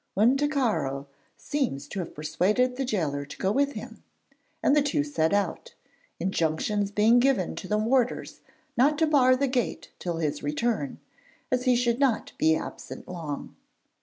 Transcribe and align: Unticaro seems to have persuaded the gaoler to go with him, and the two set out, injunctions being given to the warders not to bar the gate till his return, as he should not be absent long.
Unticaro 0.17 1.05
seems 1.37 1.87
to 1.87 1.99
have 1.99 2.15
persuaded 2.15 2.75
the 2.75 2.85
gaoler 2.85 3.23
to 3.23 3.37
go 3.37 3.51
with 3.51 3.73
him, 3.73 4.01
and 4.63 4.75
the 4.75 4.81
two 4.81 5.03
set 5.03 5.31
out, 5.31 5.75
injunctions 6.19 6.89
being 6.89 7.19
given 7.19 7.55
to 7.55 7.67
the 7.67 7.77
warders 7.77 8.41
not 8.75 8.97
to 8.97 9.05
bar 9.05 9.35
the 9.35 9.45
gate 9.47 9.91
till 9.99 10.17
his 10.17 10.41
return, 10.41 10.99
as 11.51 11.65
he 11.65 11.75
should 11.75 11.99
not 11.99 12.31
be 12.39 12.55
absent 12.55 13.07
long. 13.07 13.55